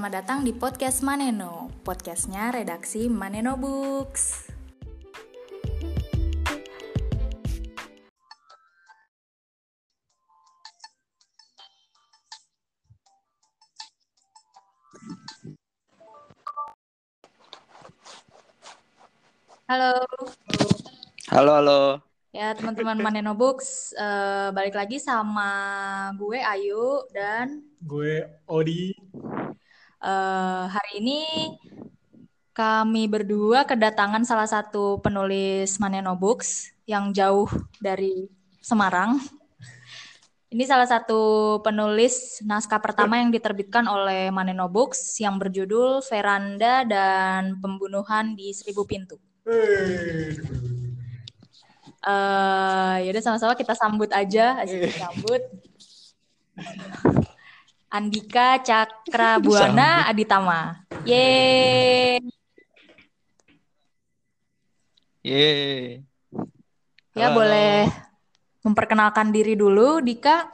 [0.00, 4.48] selamat datang di podcast Maneno, podcastnya redaksi Maneno Books.
[19.68, 20.00] Halo,
[21.28, 21.80] Halo, halo.
[22.32, 25.52] ya teman-teman Maneno Books, eh, balik lagi sama
[26.16, 29.09] gue Ayu dan Gue Odi.
[30.00, 31.20] Eh, hari ini
[32.50, 38.28] kami berdua kedatangan salah satu penulis Maneno Books yang jauh dari
[38.60, 39.16] Semarang.
[40.50, 47.62] Ini salah satu penulis naskah pertama yang diterbitkan oleh Maneno Books yang berjudul Veranda dan
[47.62, 49.14] Pembunuhan di Seribu Pintu.
[52.00, 55.42] Eh, yaudah sama-sama kita sambut aja, asik sambut.
[57.90, 60.86] Andika Cakra Buana Aditama.
[61.02, 62.22] Yeay.
[65.26, 66.06] Yeay.
[67.18, 67.42] Ya Halo.
[67.42, 67.90] boleh
[68.62, 70.46] memperkenalkan diri dulu, Dika.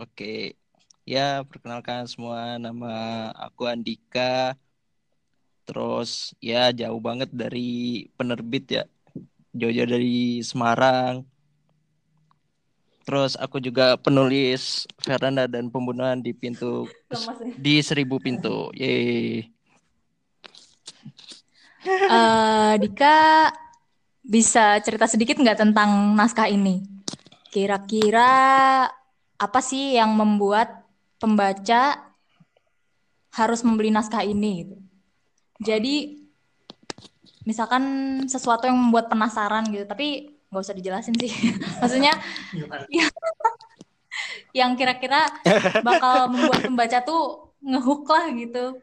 [0.00, 0.56] Oke.
[1.04, 4.56] Ya, perkenalkan semua nama aku Andika.
[5.68, 8.84] Terus ya jauh banget dari penerbit ya.
[9.52, 11.33] Jauh-jauh dari Semarang.
[13.04, 16.88] Terus aku juga penulis Veranda dan Pembunuhan di pintu
[17.60, 18.72] di seribu pintu.
[18.72, 19.44] Yeay.
[21.84, 23.52] Eh, Dika
[24.24, 26.80] bisa cerita sedikit nggak tentang naskah ini?
[27.52, 28.32] Kira-kira
[29.36, 30.88] apa sih yang membuat
[31.20, 32.00] pembaca
[33.36, 34.64] harus membeli naskah ini?
[34.64, 34.76] gitu?
[35.60, 36.24] Jadi
[37.44, 37.84] misalkan
[38.26, 41.34] sesuatu yang membuat penasaran gitu, tapi nggak usah dijelasin sih.
[41.82, 42.14] Maksudnya
[44.58, 45.26] yang kira-kira
[45.82, 48.78] bakal membuat pembaca tuh ngehook lah gitu.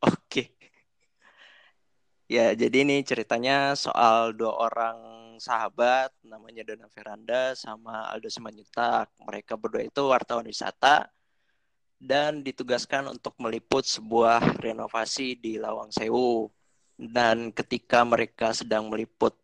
[0.00, 0.56] Oke.
[2.32, 4.98] Ya, jadi ini ceritanya soal dua orang
[5.36, 9.12] sahabat namanya Dona Veranda sama Aldo Simanjuntak.
[9.20, 11.12] Mereka berdua itu wartawan wisata
[12.00, 16.50] dan ditugaskan untuk meliput sebuah renovasi di Lawang Sewu.
[17.02, 19.34] Dan ketika mereka sedang meliput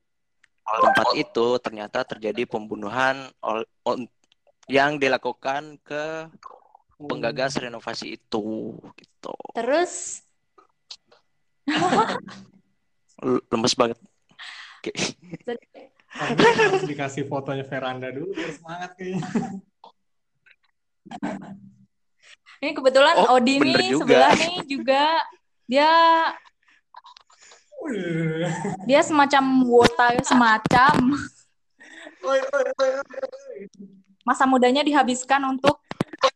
[0.63, 3.27] tempat itu, ternyata terjadi pembunuhan
[4.71, 6.29] yang dilakukan ke
[6.99, 9.35] penggagas renovasi itu gitu.
[9.59, 10.23] Terus
[13.51, 13.99] lemes banget.
[14.79, 14.93] Oke.
[16.09, 19.23] Tapi harus dikasih fotonya veranda dulu biar semangat kayaknya.
[22.59, 24.03] Ini kebetulan Oh, Odi nih juga.
[24.03, 25.05] sebelah nih juga
[25.65, 25.93] dia.
[28.85, 30.95] Dia semacam wota semacam
[32.19, 33.61] Oi, oi, oi, oi.
[34.23, 35.79] masa mudanya dihabiskan untuk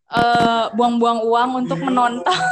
[0.08, 1.86] eh, buang-buang uang untuk Iya.
[1.88, 2.32] menonton.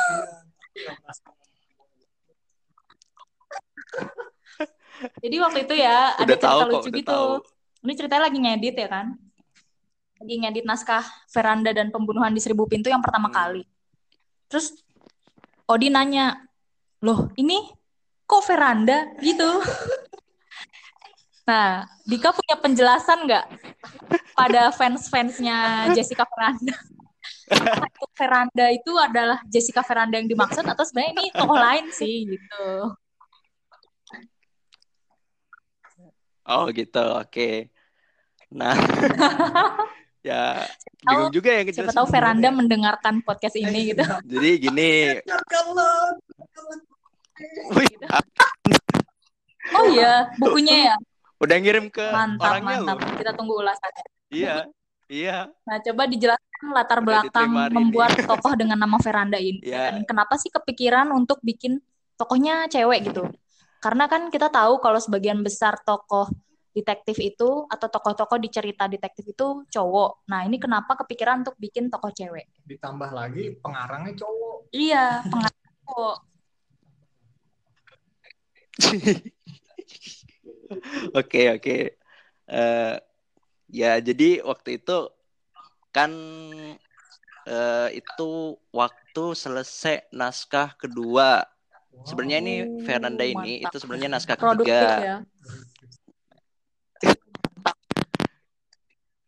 [5.25, 7.09] Jadi waktu itu ya ada Udah tahu cerita kok, lucu udah gitu.
[7.09, 7.33] tahu.
[7.81, 9.07] Ini ceritanya lagi ngedit ya kan?
[10.21, 11.01] Lagi ngedit naskah
[11.33, 13.37] Veranda dan Pembunuhan di Seribu Pintu yang pertama Hmm.
[13.37, 13.63] kali.
[14.51, 14.77] Terus
[15.65, 16.35] Odi nanya,
[16.99, 17.63] loh ini
[18.31, 19.51] kok veranda gitu?
[21.51, 23.47] Nah, Dika punya penjelasan nggak
[24.39, 26.79] pada fans-fansnya Jessica Veranda?
[28.15, 32.95] Veranda itu adalah Jessica Veranda yang dimaksud atau sebenarnya ini tokoh lain sih gitu?
[36.47, 37.67] Oh gitu, oke.
[38.55, 38.75] Nah,
[40.27, 40.67] ya
[41.03, 42.55] tahu- bingung juga ya Siapa ngejelasin tahu Veranda ya.
[42.55, 44.03] mendengarkan podcast ini gitu.
[44.27, 44.91] Jadi gini,
[49.71, 50.97] Oh iya, bukunya ya.
[51.39, 52.97] udah ngirim ke Mantap, orangnya mantap.
[52.99, 53.15] loh.
[53.23, 54.05] Kita tunggu ulasannya.
[54.31, 54.55] Iya,
[55.07, 55.37] iya.
[55.63, 57.77] Nah, coba dijelaskan latar Udah belakang hari ini.
[57.79, 59.63] membuat tokoh dengan nama Veranda ini.
[59.63, 59.95] Iya.
[59.95, 61.79] Dan kenapa sih kepikiran untuk bikin
[62.19, 63.31] tokohnya cewek gitu?
[63.79, 66.27] Karena kan kita tahu kalau sebagian besar tokoh
[66.71, 70.27] detektif itu atau tokoh-tokoh di cerita detektif itu cowok.
[70.31, 72.47] Nah, ini kenapa kepikiran untuk bikin tokoh cewek?
[72.67, 74.71] Ditambah lagi pengarangnya cowok.
[74.75, 76.17] Iya, pengaruh cowok.
[81.19, 81.77] Oke, oke.
[82.47, 82.97] Eh,
[83.71, 85.11] ya, jadi waktu itu
[85.91, 86.11] kan
[87.47, 88.31] eh, itu
[88.71, 91.43] waktu selesai naskah kedua.
[92.07, 93.71] Sebenarnya ini Oh, Fernanda ini mantap.
[93.71, 94.99] itu sebenarnya naskah Produktif ketiga.
[95.03, 95.17] ya.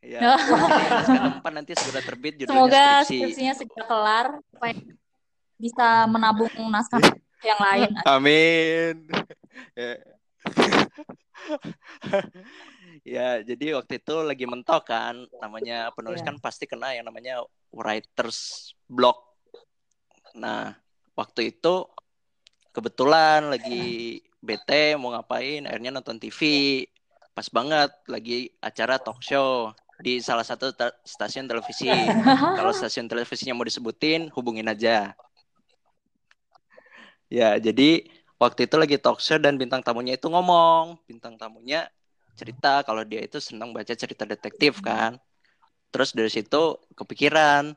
[0.02, 3.16] Ya, naskah keempat nanti segera terbit judulnya Semoga skripsi.
[3.22, 4.74] skripsinya segera kelar supaya
[5.56, 6.98] bisa menabung naskah
[7.48, 7.90] yang lain.
[8.02, 9.08] Amin.
[9.72, 9.92] Ya.
[13.02, 16.28] Ya, jadi waktu itu lagi mentok kan, namanya penulis Iya.
[16.30, 19.32] kan pasti kena yang namanya writer's block.
[20.36, 20.76] Nah,
[21.16, 21.88] waktu itu
[22.70, 26.40] kebetulan lagi bete mau ngapain, akhirnya nonton TV.
[27.32, 31.88] Pas banget lagi acara talk show di salah satu ta- stasiun televisi.
[32.58, 35.16] Kalau stasiun televisinya mau disebutin, hubungin aja.
[37.32, 38.04] Ya, jadi
[38.42, 40.98] waktu itu lagi talk show dan bintang tamunya itu ngomong.
[41.06, 41.86] Bintang tamunya
[42.34, 45.14] cerita kalau dia itu senang baca cerita detektif kan.
[45.94, 47.70] Terus dari situ kepikiran,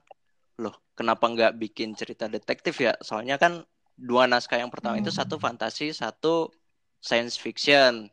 [0.58, 2.98] loh kenapa nggak bikin cerita detektif ya?
[3.06, 3.62] Soalnya kan
[3.94, 6.50] dua naskah yang pertama itu satu fantasi, satu
[6.98, 8.10] science fiction.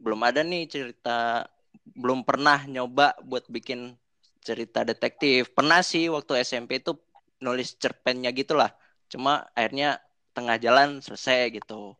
[0.00, 1.44] Belum ada nih cerita,
[1.92, 3.92] belum pernah nyoba buat bikin
[4.40, 5.52] cerita detektif.
[5.52, 6.96] Pernah sih waktu SMP itu
[7.42, 8.70] nulis cerpennya gitulah.
[9.10, 9.98] Cuma akhirnya
[10.32, 11.96] tengah jalan selesai gitu.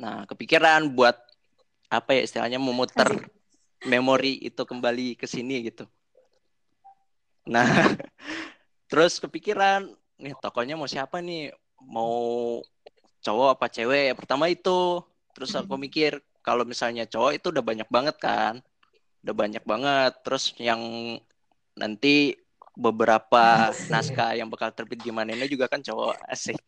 [0.00, 1.14] Nah, kepikiran buat
[1.92, 3.28] apa ya istilahnya memutar Asik.
[3.84, 5.84] memori itu kembali ke sini gitu.
[7.46, 7.68] Nah,
[8.90, 11.52] terus kepikiran nih tokonya mau siapa nih?
[11.84, 12.58] Mau
[13.22, 14.16] cowok apa cewek?
[14.18, 15.02] Pertama itu.
[15.32, 18.54] Terus aku mikir kalau misalnya cowok itu udah banyak banget kan.
[19.22, 20.12] Udah banyak banget.
[20.24, 20.80] Terus yang
[21.76, 22.36] nanti
[22.72, 26.60] beberapa naskah yang bakal terbit gimana ini juga kan cowok asik.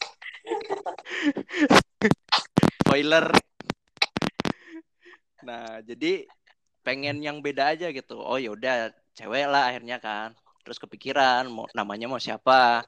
[2.84, 3.26] Spoiler.
[5.44, 6.24] Nah, jadi
[6.84, 8.20] pengen yang beda aja gitu.
[8.20, 10.32] Oh ya udah, cewek lah akhirnya kan.
[10.64, 12.84] Terus kepikiran mau namanya mau siapa.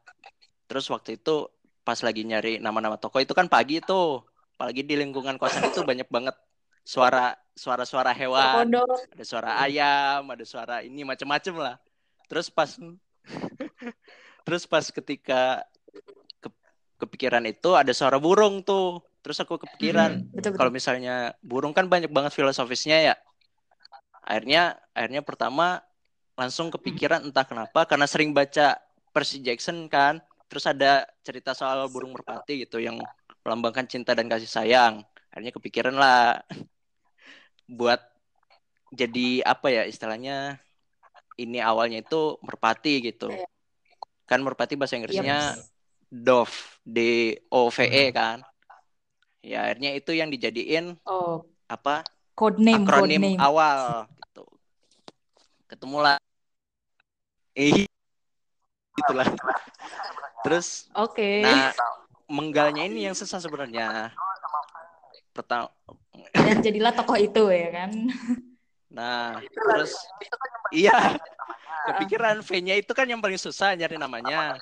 [0.69, 1.49] Terus waktu itu
[1.87, 4.25] pas lagi nyari nama-nama toko itu kan pagi tuh.
[4.57, 6.33] Apalagi di lingkungan kosan itu banyak banget
[6.81, 8.69] suara suara-suara hewan,
[9.13, 11.77] ada suara ayam, ada suara ini macem-macem lah.
[12.29, 12.73] Terus pas
[14.47, 15.76] terus pas ketika ke-
[16.97, 19.01] kepikiran itu ada suara burung tuh.
[19.21, 20.55] Terus aku kepikiran betul.
[20.55, 23.15] kalau misalnya burung kan banyak banget filosofisnya ya.
[24.23, 25.83] Akhirnya akhirnya pertama
[26.39, 28.79] langsung kepikiran entah kenapa karena sering baca
[29.11, 30.23] Percy Jackson kan.
[30.47, 33.03] Terus ada cerita soal burung merpati gitu yang
[33.43, 35.03] melambangkan cinta dan kasih sayang.
[35.35, 36.39] Akhirnya kepikiran lah
[37.79, 37.99] buat
[38.95, 40.63] jadi apa ya istilahnya
[41.37, 43.29] ini awalnya itu merpati gitu.
[44.23, 45.76] Kan merpati bahasa Inggrisnya Yaps.
[46.11, 46.99] Dove, D
[47.51, 48.43] O V E kan.
[49.47, 52.03] Ya akhirnya itu yang dijadiin Oh, apa
[52.35, 53.39] code name, code akronim name.
[53.39, 54.43] awal gitu.
[55.71, 56.19] Ketemulah
[57.55, 57.87] eh
[58.99, 59.27] itulah.
[60.43, 61.43] Terus Oke.
[61.47, 61.71] nah
[62.27, 64.11] menggalnya ini yang susah sebenarnya.
[65.31, 65.71] Pertama
[66.35, 67.91] Dan jadilah tokoh itu ya kan.
[68.87, 69.93] nah terus
[70.73, 71.21] iya
[71.87, 74.57] kepikiran V-nya itu kan yang paling susah nyari namanya.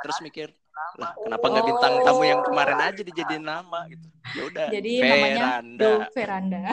[0.00, 0.48] Terus mikir
[0.96, 2.04] lah kenapa nggak bintang Oh.
[2.04, 4.06] tamu yang kemarin aja dijadiin nama gitu.
[4.32, 4.68] Ya udah.
[4.70, 5.78] Jadi namanya Veranda.
[5.78, 6.60] Do Veranda.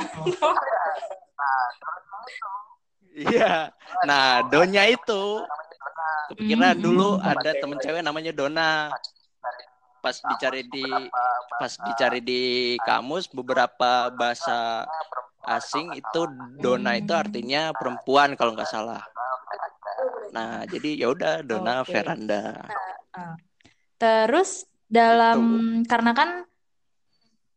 [3.09, 3.73] Iya.
[4.05, 5.43] Nah, Donya itu
[6.31, 6.83] kepikiran Mhm.
[6.83, 8.93] dulu ada temen cewek namanya Dona.
[9.99, 10.87] Pas dicari di
[11.59, 12.41] pas dicari di
[12.79, 14.87] kamus beberapa bahasa
[15.43, 16.21] asing itu
[16.55, 17.19] Dona itu Hmm.
[17.19, 19.03] artinya perempuan kalau nggak salah.
[20.31, 21.91] Nah, jadi ya udah Dona Oke.
[21.91, 22.55] Veranda.
[23.99, 25.39] Terus dalam
[25.85, 26.29] karena kan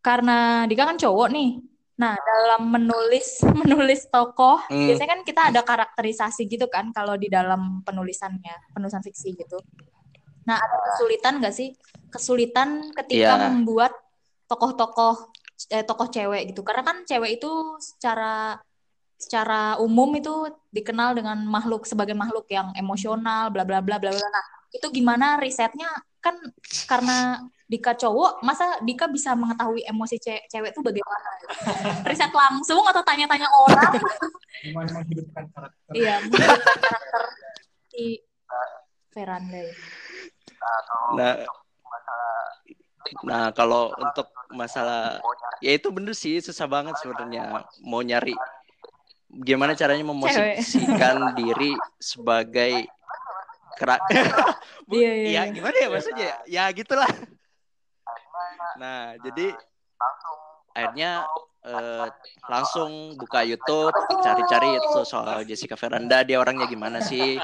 [0.02, 1.50] karena Dika kan cowok nih.
[1.92, 4.90] Nah, dalam menulis menulis tokoh, Hmm.
[4.90, 9.62] biasanya kan kita ada karakterisasi gitu kan kalau di dalam penulisannya, penulisan fiksi gitu.
[10.42, 11.70] Nah, ada kesulitan nggak sih?
[12.10, 13.46] Kesulitan ketika Iya.
[13.54, 13.94] membuat
[14.50, 15.30] tokoh-tokoh
[15.70, 16.66] eh, tokoh cewek gitu.
[16.66, 18.58] Karena kan cewek itu secara
[19.14, 24.26] secara umum itu dikenal dengan makhluk sebagai makhluk yang emosional, bla bla bla bla bla.
[24.26, 25.88] Nah, itu gimana risetnya?
[26.22, 26.38] Kan
[26.88, 31.28] karena Dika cowok, masa Dika bisa mengetahui emosi ce- cewek itu bagaimana?
[32.04, 33.92] Riset langsung atau tanya-tanya orang?
[34.60, 35.96] Gimana menghidupkan karakter?
[35.96, 37.22] Iya, menghidupkan karakter
[37.92, 38.04] si
[39.12, 39.62] Veranda.
[41.16, 41.34] Nah,
[43.24, 45.20] nah kalau untuk masalah
[45.60, 48.36] ya itu bener sih susah banget sebenarnya mau nyari
[49.32, 52.84] gimana caranya memosisikan diri sebagai
[53.78, 54.00] kerak
[54.88, 55.52] Bu- Iya, iya, ya iya.
[55.52, 56.30] gimana ya maksudnya?
[56.48, 57.08] Ya gitulah.
[58.76, 59.46] Nah jadi
[60.72, 61.28] akhirnya
[61.62, 62.06] eh,
[62.48, 66.24] langsung buka YouTube cari-cari itu soal Jessica Veranda.
[66.26, 67.38] Dia orangnya gimana sih?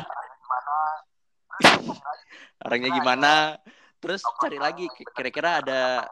[2.67, 3.33] Orangnya gimana?
[3.99, 6.07] Terus cari lagi ki- kira-kira ada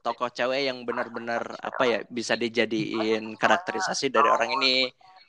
[0.00, 4.88] tokoh cewek yang benar-benar apa ya bisa dijadiin karakterisasi dari orang ini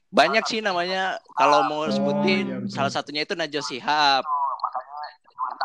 [0.09, 2.71] banyak sih namanya kalau mau Oh, sebutin iya, betul.
[2.71, 4.23] salah satunya itu Najwa Shihab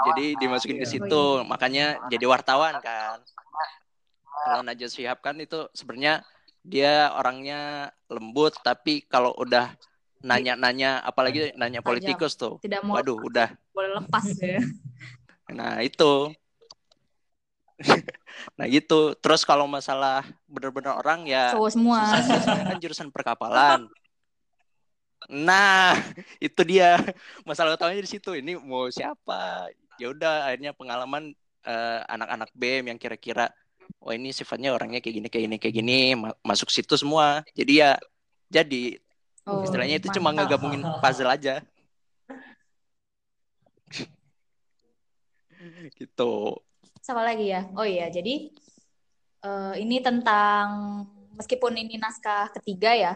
[0.05, 0.93] jadi dimasukin ke Iya.
[0.95, 3.25] situ makanya jadi wartawan kan
[4.45, 6.21] kalau Najwa Shihab kan itu sebenarnya
[6.61, 7.61] dia orangnya
[8.07, 9.73] lembut tapi kalau udah
[10.21, 11.89] nanya-nanya apalagi nanya Tajam.
[11.91, 14.61] politikus tuh Tidak mau waduh udah boleh lepas ya.
[15.51, 16.33] nah itu
[18.57, 22.01] nah gitu terus kalau masalah bener-bener orang ya Cowok semua.
[22.65, 23.89] kan jurusan perkapalan
[25.31, 25.95] nah
[26.43, 27.01] itu dia
[27.49, 31.33] masalah utamanya di situ ini mau siapa ya udah akhirnya pengalaman
[31.65, 33.49] eh, anak-anak BEM yang kira-kira
[34.01, 37.73] oh ini sifatnya orangnya kayak gini kayak gini kayak gini ma- masuk situ semua jadi
[37.73, 37.91] ya
[38.51, 39.01] jadi
[39.45, 40.49] Oh, istilahnya itu cuma mantap.
[40.49, 41.61] ngegabungin puzzle aja
[46.01, 46.33] gitu
[47.05, 47.69] Sama lagi ya.
[47.77, 48.49] Oh iya, jadi
[49.45, 51.05] eh, ini tentang
[51.37, 53.13] meskipun ini naskah ketiga ya.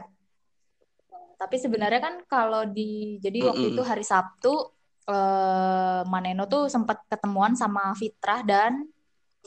[1.38, 3.74] Tapi sebenarnya kan kalau di jadi waktu Mm-mm.
[3.78, 4.74] itu hari Sabtu
[5.06, 8.82] eh, Maneno tuh sempat ketemuan sama Fitrah dan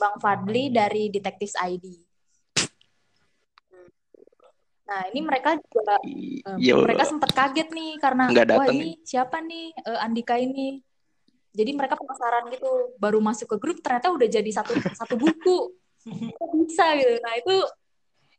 [0.00, 1.84] Bang Fadli dari Detectives ID.
[4.82, 5.96] Nah, ini mereka juga
[6.42, 8.26] Eh, ya mereka sempat kaget nih karena
[8.58, 10.82] wah ini siapa nih Eh, Andika ini.
[11.52, 15.76] Jadi mereka penasaran gitu, baru masuk ke grup ternyata udah jadi satu satu buku.
[16.40, 17.20] Kok bisa gitu.
[17.20, 17.56] Nah, itu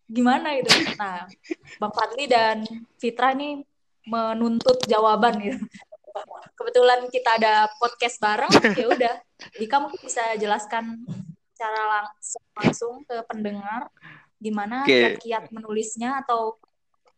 [0.08, 0.72] gimana gitu.
[1.00, 1.26] Nah,
[1.80, 2.64] Bang Fadli dan
[3.00, 3.64] Fitra ini
[4.08, 5.64] menuntut jawaban gitu.
[6.54, 9.16] Kebetulan kita ada podcast bareng, ya udah.
[9.58, 11.04] Dika mungkin bisa jelaskan
[11.54, 13.88] secara langsung langsung ke pendengar
[14.42, 14.92] gimana Oke.
[14.92, 16.60] kiat-kiat menulisnya atau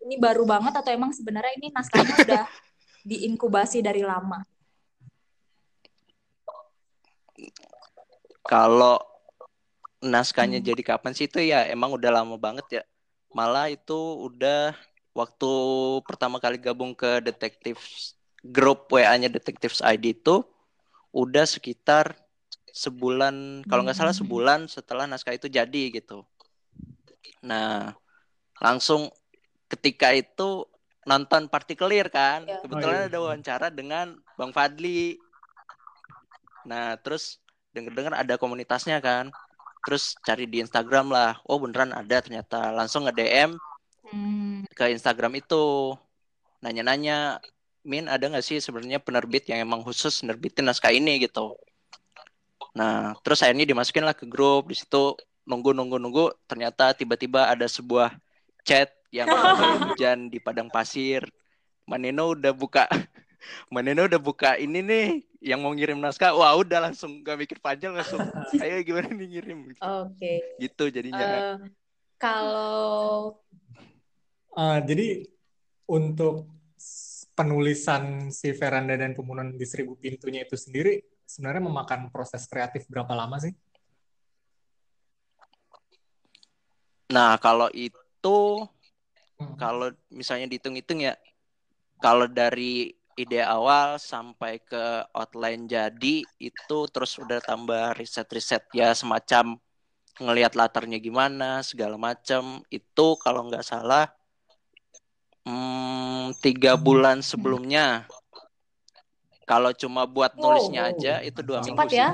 [0.06, 2.46] ini baru banget atau emang sebenarnya ini naskahnya udah
[3.10, 4.46] diinkubasi dari lama.
[8.46, 9.02] Kalau
[10.06, 10.68] naskahnya Hmm.
[10.70, 12.84] jadi kapan sih itu ya emang udah lama banget ya.
[13.34, 13.98] Malah itu
[14.30, 14.78] udah
[15.12, 15.52] waktu
[16.06, 17.82] pertama kali gabung ke detektif
[18.46, 20.46] grup WA-nya Detectives ID itu
[21.10, 22.14] udah sekitar
[22.76, 24.22] sebulan kalau nggak salah Hmm.
[24.22, 26.22] sebulan setelah naskah itu jadi gitu.
[27.42, 27.96] Nah,
[28.60, 29.10] langsung
[29.68, 30.68] ketika itu
[31.06, 32.44] nonton Partikelir kan.
[32.46, 32.60] Ya.
[32.62, 33.10] Kebetulan Oh, iya.
[33.10, 35.18] ada wawancara dengan Bang Fadli.
[36.66, 37.40] Nah, terus
[37.72, 39.30] denger-dengar ada komunitasnya kan.
[39.86, 41.38] Terus cari di Instagram lah.
[41.46, 42.74] Oh, beneran ada ternyata.
[42.74, 43.54] Langsung nge-DM
[44.14, 45.94] Hmm, ke Instagram itu.
[46.62, 47.42] Nanya-nanya,
[47.86, 51.54] Min ada nggak sih sebenarnya penerbit yang emang khusus nerbitin naskah ini gitu.
[52.74, 54.74] Nah, terus akhirnya dimasukin lah ke grup.
[54.74, 55.14] Di situ
[55.46, 56.34] nunggu-nunggu-nunggu.
[56.50, 58.18] Ternyata tiba-tiba ada sebuah
[58.66, 59.30] chat yang
[59.94, 61.30] hujan di padang pasir.
[61.86, 62.90] Maneno udah buka
[63.70, 65.06] Maneno udah buka ini nih
[65.42, 66.34] yang mau ngirim naskah.
[66.34, 68.22] Wah, udah langsung gak mikir panjang langsung.
[68.64, 70.58] Ayo gimana nih ngirim Oke.
[70.62, 71.42] gitu jadinya.
[71.42, 71.58] Eh,
[72.18, 73.40] kalau
[74.56, 75.08] Eh, jadi
[75.92, 76.48] untuk
[77.36, 83.12] penulisan si Veranda dan pembunuhan di Seribu Pintunya itu sendiri sebenarnya memakan proses kreatif berapa
[83.12, 83.52] lama sih?
[87.12, 88.64] Nah, kalau itu
[89.36, 89.60] Hmm.
[89.60, 91.20] kalau misalnya dihitung-hitung ya
[92.00, 99.56] kalau dari ide awal sampai ke outline jadi itu terus udah tambah riset-riset ya semacam
[100.20, 104.12] ngelihat latarnya gimana segala macam itu kalau nggak salah
[105.46, 108.10] hmm, tiga bulan sebelumnya.
[109.46, 110.42] Kalau cuma buat Wow.
[110.42, 112.10] nulisnya aja itu dua Cepat minggu ya,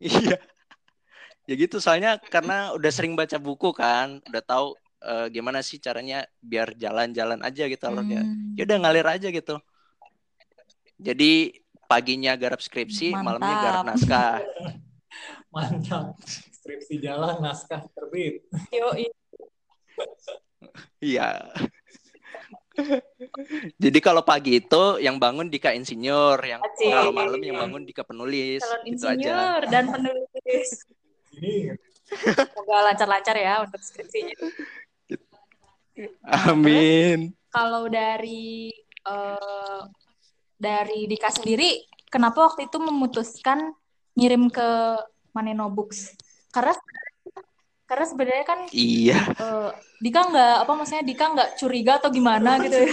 [0.00, 0.36] iya.
[1.44, 4.72] Ya gitu soalnya karena udah sering baca buku kan udah tahu
[5.04, 9.56] eh, gimana sih caranya biar jalan-jalan aja gitu alurnya Hmm, ya udah ngalir aja gitu
[10.96, 11.32] jadi
[11.84, 13.92] paginya garap skripsi malamnya garap Mantap.
[14.00, 14.34] naskah
[15.54, 16.06] Mantap.
[16.50, 18.42] Skripsi jalan, naskah terbit.
[18.72, 19.06] yoi.
[20.98, 21.46] iya
[23.78, 26.90] jadi kalau pagi itu yang bangun Dika insinyur yang Asik.
[26.90, 30.68] kalau malam yang bangun Dika penulis calon gitu aja insinyur dan penulis.
[31.34, 34.34] Ini Semoga lancar-lancar ya untuk skripsinya.
[36.50, 38.74] Amin Kalau dari
[39.06, 39.80] eh,
[40.58, 43.70] dari Dika sendiri, kenapa waktu itu memutuskan
[44.18, 44.98] ngirim ke
[45.30, 46.14] Maneno Books?
[46.50, 46.74] Karena
[47.84, 49.70] karena sebenarnya kan iya eh,
[50.02, 52.90] Dika nggak apa maksudnya Dika nggak curiga atau gimana gitu ya.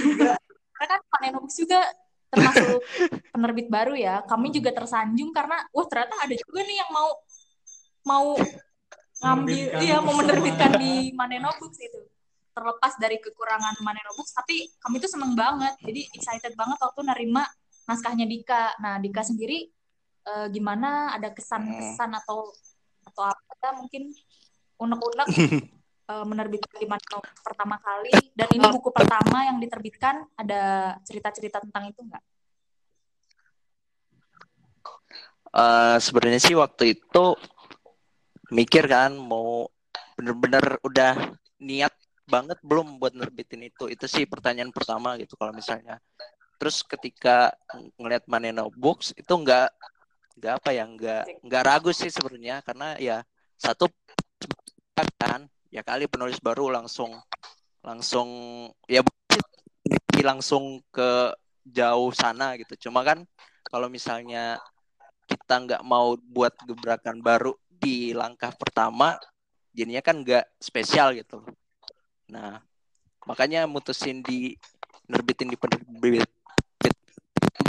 [0.77, 1.81] Karena kan Maneno Books juga
[2.29, 2.79] termasuk
[3.33, 4.21] penerbit baru ya.
[4.29, 7.09] Kami juga tersanjung karena wah ternyata ada juga nih yang mau
[8.01, 8.27] mau
[9.21, 12.10] ngambil Menerbitkan iya mau menerbitkan di Maneno Books itu.
[12.51, 15.75] Terlepas dari kekurangan Maneno Books tapi kami tuh seneng banget.
[15.81, 17.43] Jadi excited banget waktu nerima
[17.87, 18.75] naskahnya Dika.
[18.83, 19.71] Nah, Dika sendiri
[20.27, 21.15] eh, gimana?
[21.15, 22.51] Ada kesan-kesan atau
[23.01, 24.11] atau apa mungkin
[24.77, 25.27] unek-unek
[26.11, 28.11] eh, menerbitkan di Maneno pertama kali.
[28.35, 30.27] Dan ini buku pertama yang diterbitkan.
[30.35, 32.23] Ada cerita-cerita tentang itu enggak?
[35.51, 37.35] Eh, sebenarnya sih waktu itu
[38.55, 39.67] mikir kan mau
[40.15, 41.91] bener-bener udah niat
[42.31, 43.91] banget belum buat nerbitin itu.
[43.91, 45.99] Itu sih pertanyaan pertama gitu kalau misalnya.
[46.55, 47.51] Terus ketika
[47.99, 49.69] ngelihat Maneno Books itu nggak
[50.39, 52.63] nggak apa ya nggak nggak ragu sih sebenarnya.
[52.63, 53.19] Karena ya
[53.59, 53.91] satu
[55.19, 57.11] kan ya kali penulis baru langsung
[57.83, 58.29] langsung
[58.87, 59.03] ya
[60.23, 61.35] langsung ke
[61.67, 62.87] jauh sana gitu.
[62.87, 63.27] Cuma kan
[63.67, 64.63] kalau misalnya
[65.27, 69.17] kita nggak mau buat gebrakan baru di langkah pertama
[69.71, 71.41] jadinya kan nggak spesial gitu
[72.31, 72.63] nah
[73.27, 74.55] makanya mutusin di
[75.11, 76.25] nerbitin di penerbit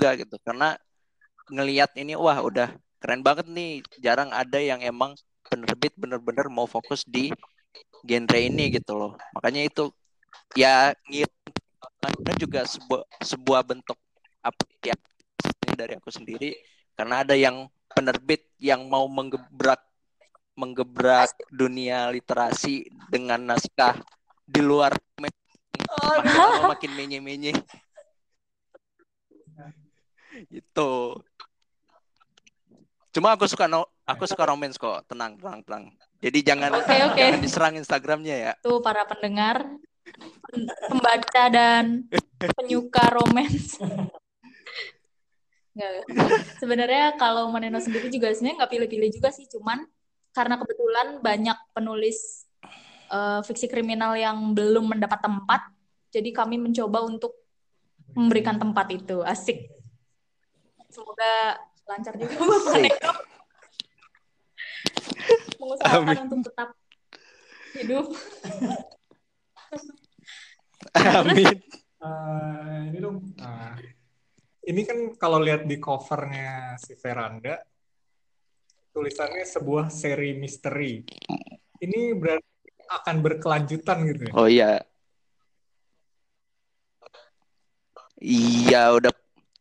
[0.02, 0.36] juga gitu.
[0.42, 0.78] Karena
[1.50, 2.70] ngelihat ini wah udah
[3.02, 3.82] keren banget nih.
[4.02, 7.34] Jarang ada yang emang penerbit bener-bener mau fokus di
[8.06, 9.12] genre ini gitu loh.
[9.34, 9.90] Makanya itu
[10.58, 10.94] ya
[12.38, 13.98] juga sebuah sebuah bentuk
[14.42, 14.96] apa ya
[15.78, 16.58] dari aku sendiri.
[16.98, 19.78] Karena ada yang penerbit yang mau menggebrak
[20.52, 23.96] menggebrak dunia literasi dengan naskah
[24.42, 26.68] di luar oh, makin no.
[26.72, 27.52] makin menye-menye.
[30.48, 31.20] Itu
[33.12, 35.04] cuma aku suka no aku suka romance kok.
[35.06, 35.84] Tenang tenang tenang.
[36.22, 37.34] Jadi jangan okay, okay.
[37.34, 38.52] jangan diserang Instagramnya ya.
[38.62, 39.66] Tuh para pendengar
[40.86, 42.06] pembaca dan
[42.38, 43.78] penyuka romance.
[46.60, 49.48] Sebenarnya kalau Maneno sendiri juga sebenarnya nggak pilih-pilih juga sih.
[49.48, 49.82] Cuman
[50.32, 52.48] karena kebetulan banyak penulis
[53.12, 55.68] uh, fiksi kriminal yang belum mendapat tempat
[56.08, 57.36] jadi kami mencoba untuk
[58.16, 59.68] memberikan tempat itu asik
[60.88, 63.12] semoga lancar juga buat Maneno
[65.60, 66.16] mengusahakan Amin.
[66.26, 66.68] untuk tetap
[67.76, 68.06] hidup
[70.92, 71.56] Amin.
[72.02, 73.18] Uh, ini dong.
[73.38, 73.78] Nah,
[74.66, 77.62] ini kan kalau lihat di covernya si Veranda,
[78.90, 81.06] tulisannya sebuah seri misteri.
[81.82, 82.51] Ini berarti
[83.00, 84.32] akan berkelanjutan gitu ya?
[84.36, 84.82] Oh iya.
[88.22, 89.12] Iya udah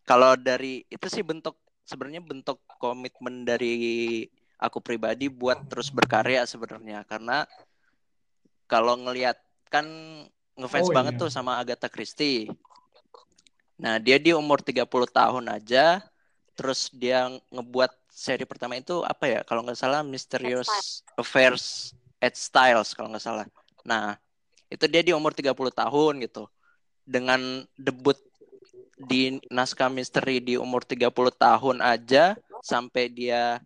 [0.05, 4.27] kalau dari itu sih bentuk sebenarnya bentuk komitmen dari
[4.61, 7.49] aku pribadi buat terus berkarya sebenarnya karena
[8.69, 9.35] kalau ngelihat
[9.67, 9.87] kan
[10.55, 11.21] ngefans oh, banget iya.
[11.25, 12.51] tuh sama Agatha Christie.
[13.81, 16.05] Nah, dia di umur 30 tahun aja
[16.53, 19.39] terus dia ngebuat seri pertama itu apa ya?
[19.41, 23.45] Kalau nggak salah Mysterious Affairs at Styles kalau nggak salah.
[23.81, 24.15] Nah,
[24.69, 26.45] itu dia di umur 30 tahun gitu.
[27.01, 28.15] Dengan debut
[29.01, 33.57] di naskah misteri di umur 30 tahun aja sampai dia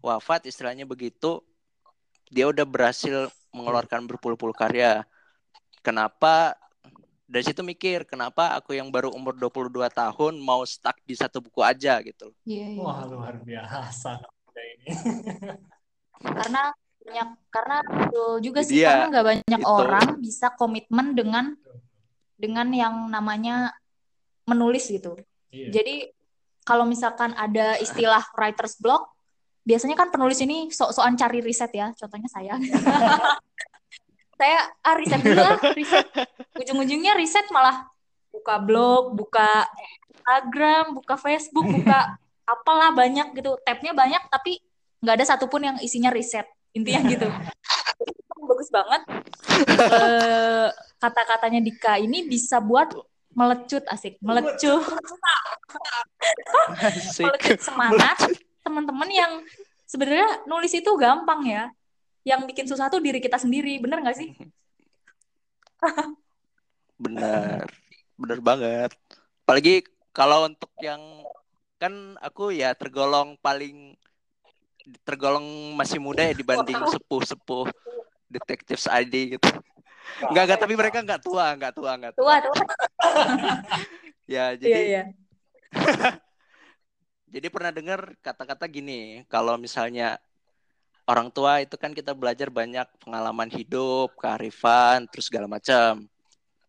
[0.00, 1.44] wafat istilahnya begitu
[2.32, 5.04] dia udah berhasil mengeluarkan berpuluh-puluh karya
[5.84, 6.56] kenapa
[7.28, 11.64] dari situ mikir kenapa aku yang baru umur 22 tahun mau stuck di satu buku
[11.64, 12.28] aja gitu.
[12.44, 12.80] Iya, iya.
[12.80, 14.20] Wah, luar biasa
[14.72, 14.88] ini.
[16.20, 19.68] karena banyak karena betul juga sih Dia, karena nggak banyak itu.
[19.68, 21.44] orang bisa komitmen dengan
[22.38, 23.74] dengan yang namanya
[24.46, 25.18] menulis gitu.
[25.54, 25.82] Iya.
[25.82, 26.10] Jadi
[26.62, 29.10] kalau misalkan ada istilah writer's block,
[29.66, 31.90] biasanya kan penulis ini sok-sokan cari riset ya.
[31.94, 32.54] Contohnya saya.
[34.42, 36.02] saya ah riset dulu lah riset
[36.58, 37.86] ujung-ujungnya riset malah
[38.34, 39.70] buka blog buka
[40.18, 42.18] Instagram buka Facebook buka
[42.52, 44.58] apalah banyak gitu tabnya banyak tapi
[44.98, 47.28] nggak ada satupun yang isinya riset intinya gitu.
[48.42, 49.02] Bagus banget.
[49.78, 52.90] Uh, kata-katanya Dika ini bisa buat
[53.32, 54.18] melecut asik.
[54.20, 54.82] Melecut.
[57.22, 58.18] Melecut semangat
[58.66, 59.32] teman-teman yang
[59.86, 61.64] sebenarnya nulis itu gampang ya.
[62.22, 63.78] Yang bikin susah tuh diri kita sendiri.
[63.78, 64.34] Bener nggak sih?
[66.98, 67.66] Bener.
[68.18, 68.90] Bener banget.
[69.42, 69.82] Apalagi
[70.14, 71.00] kalau untuk yang
[71.82, 73.98] kan aku ya tergolong paling
[75.06, 77.70] tergolong masih muda ya dibanding sepuh-sepuh
[78.28, 79.48] detektif ID gitu
[80.28, 82.22] Enggak, enggak, tapi mereka enggak tua, enggak tua, enggak tua.
[82.22, 82.64] Tua, tua.
[84.34, 85.02] ya, jadi iya, iya.
[87.32, 90.20] jadi pernah dengar kata-kata gini, kalau misalnya
[91.08, 96.06] orang tua itu kan kita belajar banyak pengalaman hidup, kearifan, terus segala macam.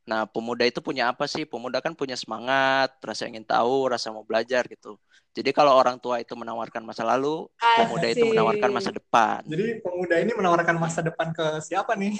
[0.04, 1.48] Nah, pemuda itu punya apa sih?
[1.48, 5.00] Pemuda kan punya semangat, rasa ingin tahu, rasa mau belajar gitu.
[5.32, 9.42] Jadi kalau orang tua itu menawarkan masa lalu, pemuda itu menawarkan masa depan.
[9.48, 12.14] Jadi pemuda ini menawarkan masa depan ke siapa nih?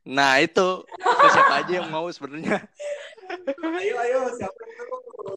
[0.00, 2.64] Nah, itu ke siapa aja yang mau sebenarnya.
[3.84, 5.36] ayo, ayo, siapa yang mau?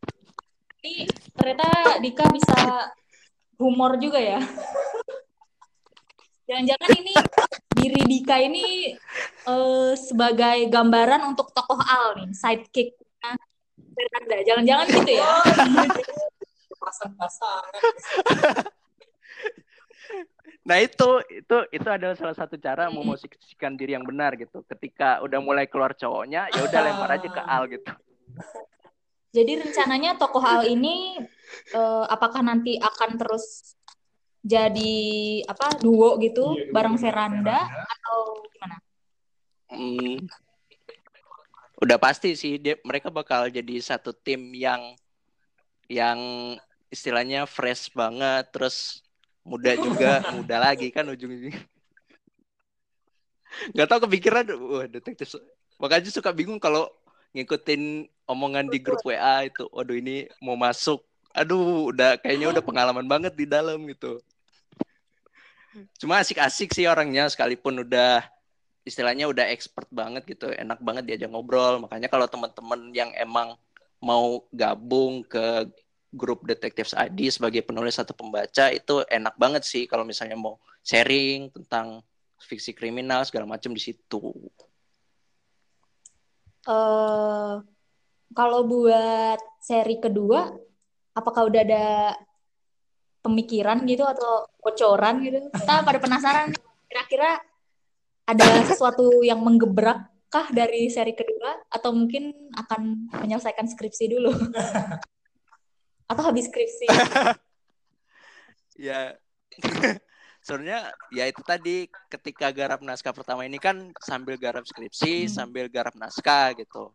[0.80, 1.04] Ini
[1.36, 2.56] ternyata Dika bisa
[3.60, 4.40] humor juga ya.
[6.48, 7.12] Jangan-jangan ini
[7.84, 8.96] diri Dika ini
[9.44, 12.96] uh, sebagai gambaran untuk tokoh Al nih, sidekick
[13.94, 14.38] Fernanda.
[14.48, 15.32] Jangan-jangan gitu ya.
[16.80, 17.66] Pasang-pasang.
[20.64, 24.64] Nah itu itu itu adalah salah satu cara memosisikan diri yang benar gitu.
[24.64, 27.92] Ketika udah mulai keluar cowoknya, ya udah lempar aja ke Al gitu.
[29.36, 31.20] Jadi rencananya tokoh Al ini
[31.76, 33.76] uh, apakah nanti akan terus
[34.44, 34.94] jadi
[35.48, 37.92] apa duo gitu iya, bareng Veranda, Veranda.
[37.96, 38.18] atau
[38.52, 38.76] gimana?
[39.72, 40.16] Hmm,
[41.80, 45.00] udah pasti sih dia mereka bakal jadi satu tim yang
[45.88, 46.20] yang
[46.92, 49.02] istilahnya fresh banget terus
[49.48, 51.64] muda juga muda lagi kan ujung-ujungnya.
[53.72, 55.40] Nggak tahu kepikiran wah detektif
[55.80, 56.92] makanya suka bingung kalau
[57.32, 61.00] ngikutin omongan di grup WA itu waduh ini mau masuk.
[61.32, 64.20] Aduh udah kayaknya udah pengalaman banget di dalam gitu
[65.98, 68.22] cuma asik-asik sih orangnya sekalipun udah
[68.84, 73.56] istilahnya udah expert banget gitu enak banget diajak ngobrol makanya kalau teman-teman yang emang
[74.04, 75.72] mau gabung ke
[76.14, 81.50] grup detektif Adi sebagai penulis atau pembaca itu enak banget sih kalau misalnya mau sharing
[81.50, 82.06] tentang
[82.38, 84.22] fiksi kriminal segala macam di situ.
[86.64, 87.60] Uh,
[88.36, 90.54] kalau buat seri kedua,
[91.16, 91.88] apakah udah ada
[93.24, 95.48] pemikiran gitu atau bocoran gitu?
[95.50, 96.52] Kita pada penasaran
[96.92, 97.40] kira-kira
[98.28, 104.36] ada sesuatu yang menggebrak kah dari seri kedua atau mungkin akan menyelesaikan skripsi dulu?
[106.14, 106.86] atau habis skripsi
[108.88, 109.18] ya
[110.46, 115.32] sebenarnya ya itu tadi ketika garap naskah pertama ini kan sambil garap skripsi hmm.
[115.32, 116.92] sambil garap naskah gitu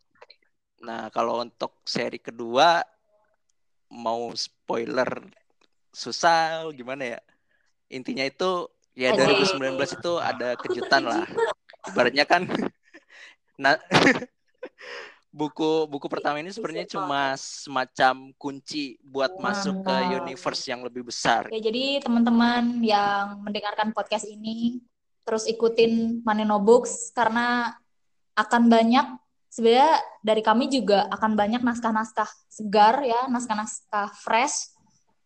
[0.79, 2.85] nah kalau untuk seri kedua
[3.91, 5.27] mau spoiler
[5.99, 7.21] susah gimana ya?
[7.91, 9.59] Intinya itu ya 2019
[9.99, 11.27] itu ada kejutan lah.
[11.87, 12.43] ibaratnya kan
[13.63, 13.79] nah
[15.39, 21.47] buku buku pertama ini sebenarnya cuma semacam kunci buat masuk ke universe yang lebih besar.
[21.53, 24.83] Ya, jadi teman-teman yang mendengarkan podcast ini
[25.23, 27.77] terus ikutin Maneno Books karena
[28.35, 29.07] akan banyak
[29.53, 34.78] sebenarnya dari kami juga akan banyak naskah-naskah segar ya, naskah-naskah fresh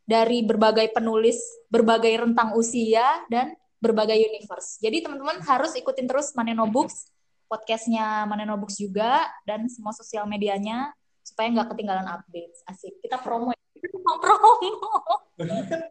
[0.02, 1.38] dari berbagai penulis,
[1.70, 4.78] berbagai rentang usia dan berbagai universe.
[4.78, 7.12] Jadi teman-teman harus ikutin terus Maneno Books
[7.52, 10.88] podcastnya Maneno Books juga dan semua sosial medianya
[11.20, 12.56] supaya nggak ketinggalan update.
[12.64, 12.96] Asik.
[13.04, 13.52] Kita promo.
[13.52, 13.60] Ya.
[13.76, 14.50] Kita promo.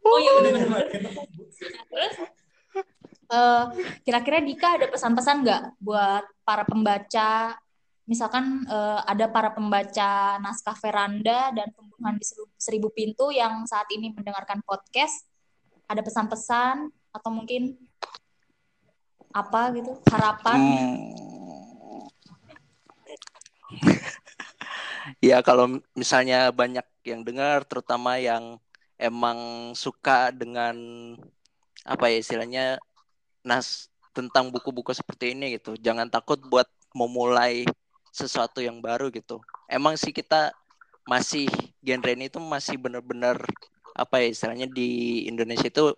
[0.02, 0.32] oh iya
[3.30, 3.64] uh,
[4.02, 7.58] kira-kira Dika ada pesan-pesan nggak buat para pembaca
[8.06, 12.26] misalkan uh, ada para pembaca naskah veranda dan pembunuhan di
[12.58, 15.26] seribu pintu yang saat ini mendengarkan podcast
[15.86, 17.76] ada pesan-pesan atau mungkin
[19.32, 20.58] apa gitu harapan?
[20.58, 20.96] Hmm.
[25.18, 28.62] Ya kalau misalnya banyak yang dengar terutama yang
[28.94, 30.74] emang suka dengan
[31.82, 32.78] apa ya istilahnya
[33.42, 35.74] nas tentang buku-buku seperti ini gitu.
[35.74, 37.66] Jangan takut buat memulai
[38.12, 40.52] sesuatu yang baru gitu emang sih kita
[41.08, 41.48] masih
[41.82, 43.42] genre ini itu masih benar-benar
[43.92, 45.96] apa ya istilahnya di Indonesia itu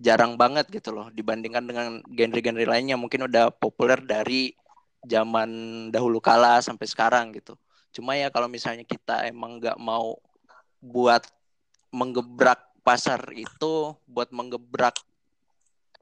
[0.00, 4.56] jarang banget gitu loh dibandingkan dengan genre-genre lainnya mungkin udah populer dari
[5.04, 5.48] zaman
[5.88, 7.56] dahulu kala sampai sekarang gitu.
[7.92, 10.16] Cuma ya kalau misalnya kita emang nggak mau
[10.80, 11.24] buat
[11.92, 14.96] menggebrak pasar itu, buat menggebrak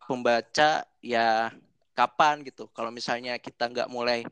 [0.07, 1.51] pembaca ya
[1.95, 2.71] kapan gitu.
[2.71, 4.23] Kalau misalnya kita nggak mulai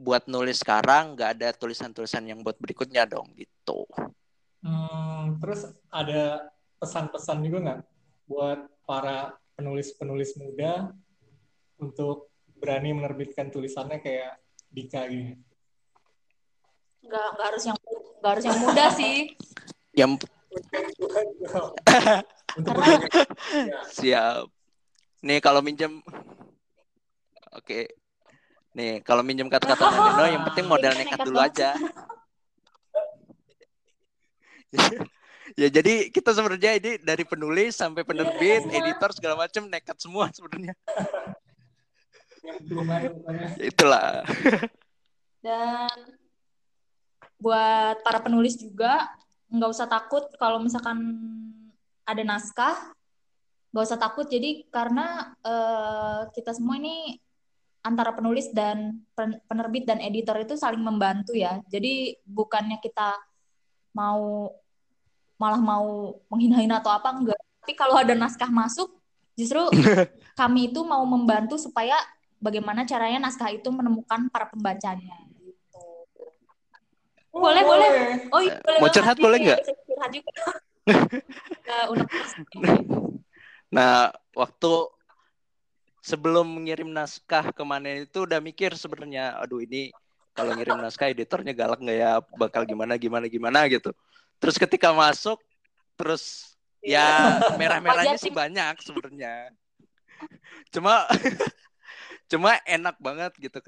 [0.00, 3.84] buat nulis sekarang, nggak ada tulisan-tulisan yang buat berikutnya dong gitu.
[4.64, 6.48] Hmm, terus ada
[6.80, 7.80] pesan-pesan juga nggak
[8.24, 10.96] buat para penulis-penulis muda
[11.76, 14.40] untuk berani menerbitkan tulisannya kayak
[14.72, 15.36] Dika gitu?
[17.04, 17.78] Enggak, enggak harus yang
[18.20, 19.16] enggak harus yang muda sih.
[19.98, 20.22] Yang
[23.98, 24.46] Siap.
[25.26, 25.98] Nih kalau minjem
[27.58, 27.99] Oke.
[28.70, 31.74] Nih, kalau minjem kata-kata Nino yang penting modal nekat dulu aja.
[35.58, 40.78] ya jadi kita sebenarnya ini dari penulis sampai penerbit, editor segala macam nekat semua sebenarnya.
[43.58, 44.22] Itulah.
[45.42, 45.90] Dan
[47.42, 49.10] buat para penulis juga
[49.50, 51.00] nggak usah takut kalau misalkan
[52.06, 52.78] ada naskah,
[53.74, 54.30] nggak usah takut.
[54.30, 57.18] Jadi karena uh, kita semua ini
[57.80, 59.00] antara penulis dan
[59.48, 61.60] penerbit dan editor itu saling membantu ya.
[61.72, 63.16] Jadi bukannya kita
[63.96, 64.52] mau
[65.40, 67.40] malah mau menghina-hina atau apa enggak.
[67.64, 68.92] Tapi kalau ada naskah masuk,
[69.32, 69.60] justru
[70.40, 71.96] kami itu mau membantu supaya
[72.40, 75.84] bagaimana caranya naskah itu menemukan para pembacanya gitu.
[77.32, 77.88] Oh, boleh, boleh.
[78.32, 78.80] Oh, iya, boleh.
[78.80, 79.60] Mau curhat boleh nggak?
[79.88, 80.30] Curhat juga.
[83.70, 84.72] Nah, waktu
[86.00, 89.92] sebelum ngirim naskah ke Manen itu udah mikir sebenarnya, aduh ini
[90.32, 93.92] kalau ngirim naskah editornya galak nggak ya, bakal gimana gimana gimana gitu.
[94.40, 95.36] Terus ketika masuk,
[96.00, 99.52] terus ya merah-merahnya sih banyak sebenarnya.
[100.72, 101.04] Cuma
[102.32, 103.58] cuma enak banget gitu.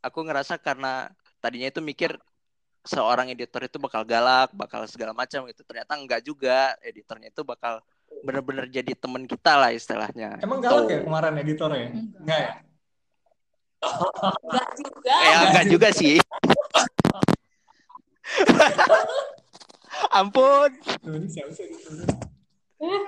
[0.00, 1.12] Aku ngerasa karena
[1.44, 2.16] tadinya itu mikir
[2.84, 5.60] seorang editor itu bakal galak, bakal segala macam gitu.
[5.64, 6.72] Ternyata enggak juga.
[6.80, 7.84] Editornya itu bakal
[8.24, 10.40] bener-bener jadi temen kita lah istilahnya.
[10.40, 11.92] Emang galak ya kemarin editornya?
[11.92, 12.52] Enggak ya?
[14.40, 15.16] Enggak juga.
[15.20, 16.16] Ya enggak juga sih.
[20.18, 20.70] Ampun.
[22.80, 23.02] Eh,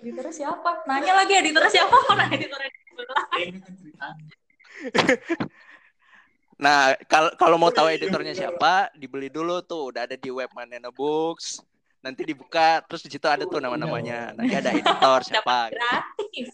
[0.00, 0.86] editornya siapa?
[0.86, 1.96] Nanya lagi editornya siapa?
[2.38, 2.70] Editornya?
[6.62, 10.94] Nah, kalau kalau mau tahu editornya siapa, dibeli dulu tuh, udah ada di web Manena
[10.94, 11.58] Books.
[12.02, 14.34] Nanti dibuka, terus di situ ada tuh nama-namanya.
[14.34, 15.70] Nanti ada editor siapa.
[15.70, 16.50] Gratis.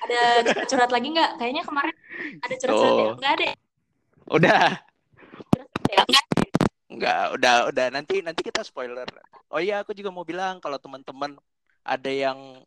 [0.00, 0.20] Ada
[0.66, 1.30] curhat lagi nggak?
[1.38, 1.94] Kayaknya kemarin
[2.42, 3.06] ada curhat-curhat ya?
[3.06, 3.14] Oh.
[3.14, 3.44] Nggak ada.
[3.46, 3.54] ya?
[4.30, 4.66] Udah,
[5.86, 6.02] ya?
[6.06, 6.24] Nggak.
[6.90, 7.86] enggak, udah, udah.
[7.94, 9.06] Nanti nanti kita spoiler.
[9.46, 11.38] Oh iya, aku juga mau bilang kalau teman-teman
[11.86, 12.58] ada yang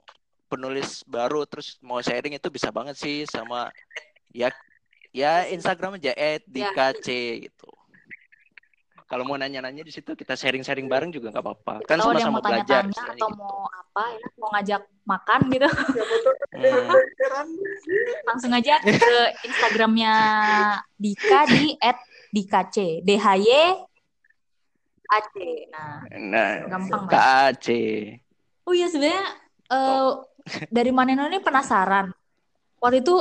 [0.48, 3.74] penulis baru terus mau sharing itu bisa banget sih sama
[4.30, 4.54] ya
[5.10, 6.14] ya Instagram aja
[6.46, 7.08] @dkc
[7.50, 7.70] gitu.
[9.14, 11.86] Kalau mau nanya-nanya di situ kita sharing-sharing bareng juga nggak apa-apa.
[11.86, 13.38] Kan sama-sama mau belajar tanya-tanya istilahnya atau gitu.
[13.46, 14.28] mau apa ya?
[14.42, 15.70] Mau ngajak makan gitu.
[16.54, 16.90] Hmm.
[18.26, 20.16] Langsung aja ke Instagramnya
[20.98, 21.78] Dika di
[22.34, 22.78] @dkc.
[23.06, 23.50] D H Y
[25.14, 25.36] A C.
[25.70, 27.14] Nah, Nah, gampang banget.
[27.14, 27.68] KAC.
[28.66, 29.30] Oh iya sebenarnya
[29.70, 30.12] eh,
[30.74, 32.10] dari Maneno ini penasaran.
[32.82, 33.16] Waktu itu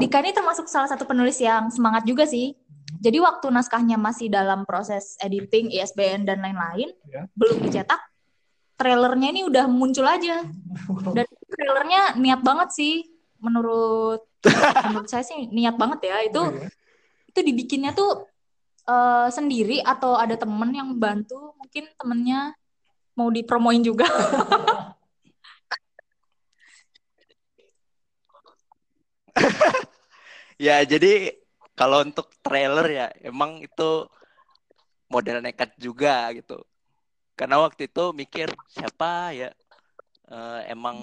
[0.00, 2.56] Dika ini termasuk salah satu penulis yang semangat juga sih.
[3.00, 7.28] Jadi waktu naskahnya masih dalam proses editing, ISBN dan lain-lain, Ya.
[7.36, 8.00] belum dicetak,
[8.76, 10.44] trailernya ini udah muncul aja.
[11.14, 12.94] Dan trailernya niat banget sih,
[13.40, 14.24] menurut
[14.90, 16.16] menurut saya sih niat banget ya.
[16.24, 16.68] Itu iya.
[17.32, 18.28] itu dibikinnya tuh
[18.88, 22.54] eh, sendiri atau ada temen yang bantu, mungkin temennya
[23.16, 24.06] mau dipromoin juga.
[30.56, 31.36] Ya, jadi
[31.76, 34.08] kalau untuk trailer ya emang itu
[35.12, 36.64] model nekat juga gitu.
[37.36, 39.50] Karena waktu itu mikir siapa ya
[40.32, 40.96] eh, emang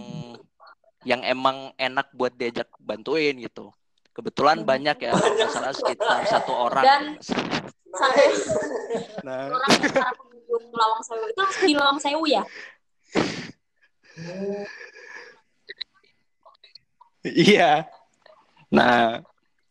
[1.06, 3.70] yang emang enak buat diajak bantuin gitu.
[4.14, 6.86] Kebetulan banyak ya, nggak salah sekitar satu orang.
[6.86, 8.24] Dan satu
[9.26, 12.44] Nah, orang para pengunjung Lawang Sewu itu langsung di Lawang Sewu ya?
[17.26, 17.72] iya.
[18.70, 19.22] Nah,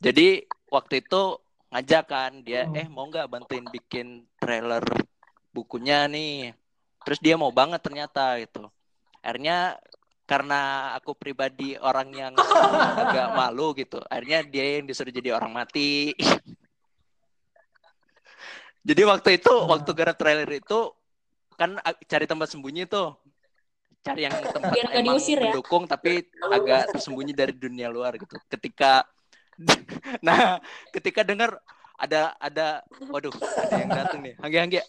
[0.02, 1.36] jadi waktu itu
[1.68, 2.80] ngajak kan dia, Hmm.
[2.80, 4.80] eh mau nggak bantuin bikin trailer
[5.52, 6.56] bukunya nih.
[7.04, 8.72] Terus dia mau banget ternyata gitu.
[9.20, 9.76] Akhirnya
[10.24, 12.32] karena aku pribadi orang yang
[12.96, 16.16] agak malu gitu, akhirnya dia yang disuruh jadi orang mati.
[18.82, 20.90] Jadi waktu itu, waktu garap trailer itu
[21.54, 23.14] kan cari tempat sembunyi tuh,
[24.02, 25.54] cari yang tempat Biar emang diusir ya?
[25.54, 28.34] mendukung tapi agak tersembunyi dari dunia luar gitu.
[28.50, 29.06] Ketika,
[30.26, 30.58] nah,
[30.92, 31.58] ketika dengar
[32.02, 34.80] ada ada, waduh, ada yang datang nih, hangge hangge,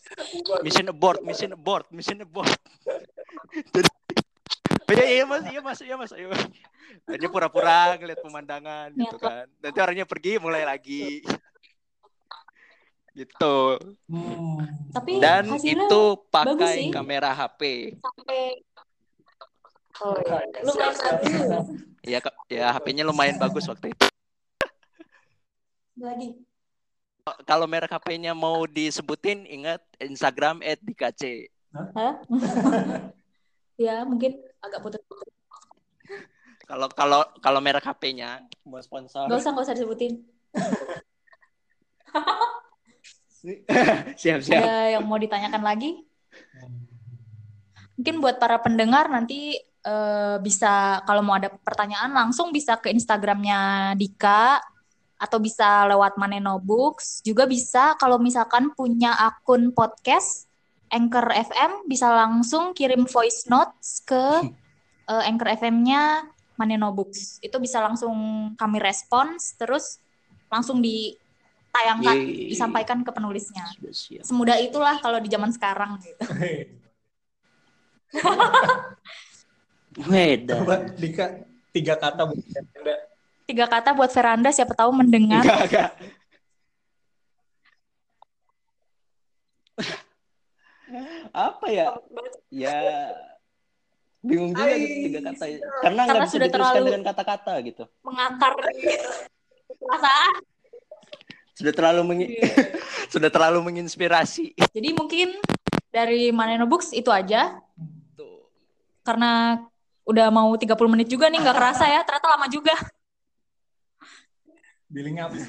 [0.66, 2.50] mission abort, mission abort, mission abort.
[3.74, 3.90] Jadi,
[4.90, 6.44] oh iya iya mas, iya mas, iya mas, iya mas.
[7.06, 9.46] Akhirnya pura-pura ngeliat pemandangan gitu kan.
[9.62, 11.22] Nanti orangnya pergi, mulai lagi.
[13.14, 13.78] Gitu.
[14.10, 14.58] Hmm.
[14.90, 17.94] Tapi Dan itu pakai kamera HP.
[18.02, 18.58] sampai
[20.02, 20.42] oh, iya.
[20.66, 21.38] lumayan bagus
[22.02, 24.13] Ya, ya HP-nya lumayan bagus waktu itu.
[26.00, 26.30] Lagi.
[27.48, 31.48] Kalau merek HP-nya mau disebutin, ingat Instagram @dkc.
[31.72, 32.20] Hah?
[33.84, 35.32] ya mungkin agak putus-putus.
[36.68, 39.32] Kalau kalau kalau merek HP-nya mau sponsor.
[39.32, 40.20] Gak usah gak usah disebutin.
[44.20, 44.64] siap siap.
[44.64, 46.04] Ada yang mau ditanyakan lagi?
[48.00, 53.94] Mungkin buat para pendengar nanti eh, bisa kalau mau ada pertanyaan langsung bisa ke Instagramnya
[53.96, 54.60] Dika
[55.24, 57.24] atau bisa lewat Maneno Books.
[57.24, 60.52] Juga bisa kalau misalkan punya akun podcast
[60.92, 64.52] Anchor FM bisa langsung kirim voice notes ke
[65.12, 66.28] eh, Anchor FM-nya
[66.60, 67.40] Maneno Books.
[67.40, 68.12] Itu bisa langsung
[68.60, 70.04] kami respons terus
[70.52, 72.52] langsung ditayangkan, Yeay.
[72.54, 73.66] disampaikan ke penulisnya.
[74.22, 76.22] Semudah itulah kalau di zaman sekarang gitu.
[80.14, 80.62] Weda.
[80.62, 81.42] Coba Dika
[81.74, 83.03] tiga kata buat Anda.
[83.44, 85.44] Tiga kata buat Veranda siapa tahu mendengar.
[85.44, 85.90] Enggak, enggak.
[91.34, 91.86] Apa ya?
[92.54, 92.78] Ya
[94.24, 95.44] Bingung juga Ai, tiga kata.
[95.84, 97.84] Karena nggak Karena bisa terlalu- dengan kata-kata gitu.
[98.08, 98.56] Mengakar
[99.84, 100.34] perasaan.
[101.60, 102.32] Sudah terlalu mengi-
[103.14, 104.56] sudah terlalu menginspirasi.
[104.72, 105.36] Jadi mungkin
[105.92, 107.60] dari Maneno Books itu aja.
[108.16, 108.48] Tuh.
[109.04, 109.60] Karena
[110.08, 112.00] udah mau 30 menit juga nih, nggak kerasa ya.
[112.08, 112.76] Ternyata lama juga.
[114.96, 115.44] Billingnya habis.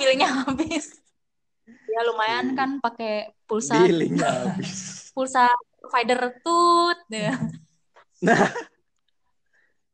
[0.00, 0.86] Bilangnya habis.
[1.90, 5.12] Ya lumayan kan pakai pulsa Billingnya habis.
[5.12, 6.98] pulsa provider tut.
[7.12, 7.36] ya.
[8.24, 8.48] Nah.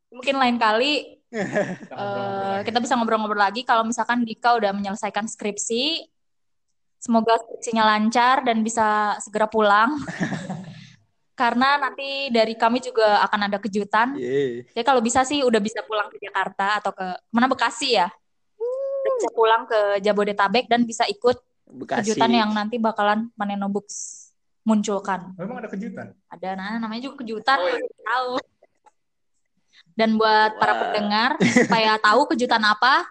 [0.07, 6.09] Mungkin lain kali eh, kita bisa ngobrol-ngobrol lagi kalau misalkan Dika udah menyelesaikan skripsi.
[6.97, 10.01] Semoga skripsinya lancar dan bisa segera pulang.
[11.37, 14.17] Karena nanti dari kami juga akan ada kejutan.
[14.17, 14.65] Yeay.
[14.73, 18.09] Jadi kalau bisa sih udah bisa pulang ke Jakarta atau ke mana Bekasi ya.
[19.17, 22.13] Bisa pulang ke Jabodetabek dan bisa ikut Bekasi.
[22.13, 24.29] kejutan yang nanti bakalan Maneno Books
[24.63, 25.33] munculkan.
[25.39, 26.07] Memang ada kejutan.
[26.27, 27.87] Ada nah namanya juga kejutan, Oh, iya.
[28.03, 28.33] tahu.
[29.97, 30.81] Dan buat para Wah.
[30.93, 33.09] pendengar supaya tahu kejutan apa,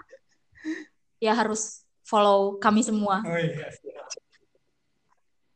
[1.18, 3.26] ya harus follow kami semua.
[3.26, 3.72] Oh iya.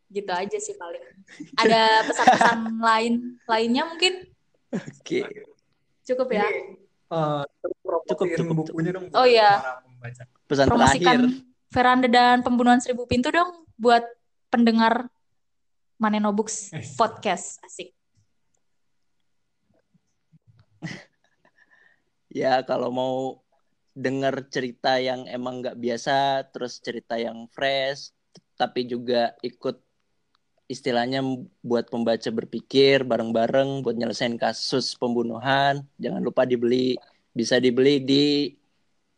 [0.09, 1.03] Gitu aja sih paling.
[1.53, 2.59] Ada pesan-pesan
[2.89, 3.13] lain
[3.45, 4.25] lainnya mungkin
[4.73, 5.21] Oke.
[6.01, 6.49] cukup ya.
[6.49, 6.73] Ini,
[7.13, 7.43] eh,
[7.85, 9.05] promosiin cukup, bukunya dong.
[9.13, 9.77] Oh, iya.
[9.99, 10.23] Para pembaca.
[10.47, 11.69] Pesan Promosikan terakhir.
[11.69, 14.01] Veranda dan Pembunuhan Seribu Pintu dong buat
[14.49, 15.11] pendengar
[15.99, 17.59] Maneno Books podcast.
[17.61, 17.91] Asik.
[22.29, 23.41] Ya kalau mau
[23.97, 28.13] dengar cerita yang emang nggak biasa, terus cerita yang fresh,
[28.53, 29.81] tapi juga ikut
[30.69, 31.25] istilahnya
[31.65, 35.81] buat pembaca berpikir bareng-bareng buat nyelesain kasus pembunuhan.
[35.97, 37.01] Jangan lupa dibeli,
[37.33, 38.53] bisa dibeli di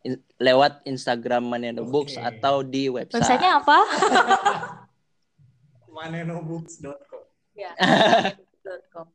[0.02, 3.22] in- lewat Instagram Manendo Books atau di website.
[3.22, 3.78] Websitenya apa?
[5.92, 7.22] Manenobooks.com.
[7.54, 7.72] Ya.
[8.92, 9.06] .com.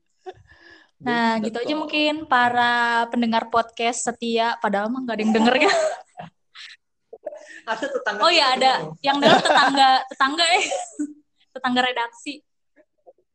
[0.97, 5.73] Nah, gitu aja mungkin para pendengar podcast setia, padahal mah nggak ada yang denger ya.
[7.67, 8.23] Ada tetangga.
[8.23, 8.73] Oh ya kita ada,
[9.04, 10.65] yang denger tetangga, tetangga eh,
[11.52, 12.39] tetangga redaksi.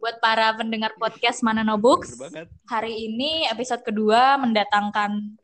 [0.01, 2.17] Buat para pendengar podcast Manano Books,
[2.65, 5.37] hari ini episode kedua mendatangkan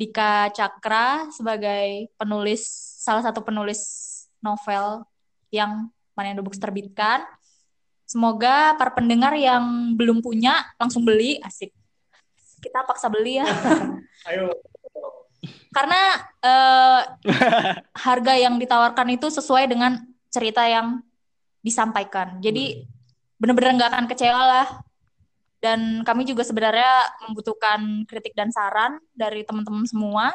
[0.00, 2.64] Dika Cakra sebagai penulis,
[3.04, 4.08] salah satu penulis
[4.40, 5.04] novel
[5.52, 7.20] yang Manano Books terbitkan.
[8.08, 11.68] Semoga para pendengar yang belum punya langsung beli, asik.
[12.64, 13.46] Kita paksa beli ya.
[14.32, 14.52] Ayo.
[15.72, 16.00] karena
[16.44, 17.00] eh,
[17.96, 21.00] harga yang ditawarkan itu sesuai dengan cerita yang
[21.60, 22.40] disampaikan.
[22.40, 22.84] Jadi
[23.40, 24.68] benar-benar nggak akan kecewa lah.
[25.60, 30.32] Dan kami juga sebenarnya membutuhkan kritik dan saran dari teman-teman semua.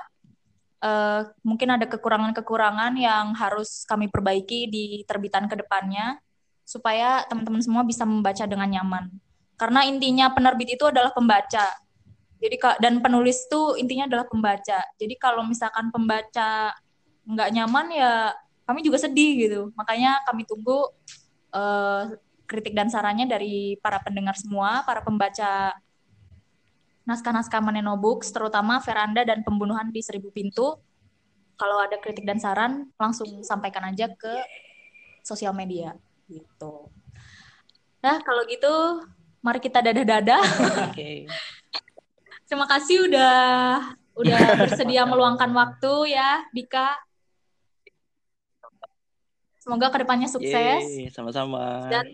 [0.85, 6.21] Eh, mungkin ada kekurangan-kekurangan yang harus kami perbaiki di terbitan ke depannya
[6.61, 9.09] supaya teman-teman semua bisa membaca dengan nyaman.
[9.57, 11.73] Karena intinya penerbit itu adalah pembaca.
[12.37, 14.77] Jadi dan penulis itu intinya adalah pembaca.
[15.01, 16.75] Jadi kalau misalkan pembaca
[17.25, 18.13] nggak nyaman ya
[18.69, 19.61] kami juga sedih gitu.
[19.73, 20.85] Makanya kami tunggu
[21.49, 22.03] eh,
[22.45, 25.73] kritik dan sarannya dari para pendengar semua, para pembaca
[27.05, 30.77] naskah-naskah Maneno Books, terutama Veranda dan Pembunuhan di Seribu Pintu.
[31.55, 34.33] Kalau ada kritik dan saran, langsung sampaikan aja ke
[35.21, 35.95] sosial media
[36.27, 36.89] gitu.
[38.01, 39.05] Nah, kalau gitu
[39.45, 40.43] mari kita dadah-dadah.
[40.89, 41.29] Oke.
[42.45, 43.37] Terima kasih udah
[44.17, 46.97] udah bersedia meluangkan waktu ya, Dika.
[49.61, 51.89] Semoga ke depannya sukses Yeay, sama-sama.
[51.89, 52.05] dan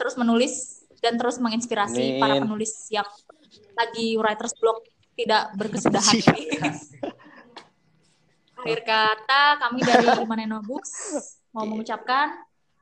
[0.00, 2.20] terus menulis dan terus menginspirasi Amin.
[2.20, 3.04] para penulis yang
[3.76, 4.80] lagi writer's block
[5.12, 6.16] tidak berkesudahan.
[6.24, 6.72] Iya.
[8.60, 11.20] Akhir kata kami dari Maneno Books
[11.52, 12.32] mau mengucapkan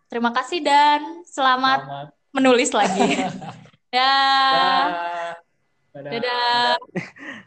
[0.07, 2.07] terima kasih dan selamat, selamat.
[2.31, 3.03] menulis lagi.
[3.99, 4.15] ya.
[5.91, 5.99] Dadah.
[5.99, 6.11] Dadah.
[6.15, 6.79] Dadah.
[6.79, 7.47] Dadah.